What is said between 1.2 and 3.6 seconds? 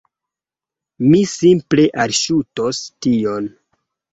simple alŝutos tion